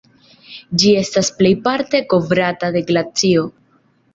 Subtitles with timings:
[0.83, 3.47] Ĝi estas plejparte kovrata de glacio.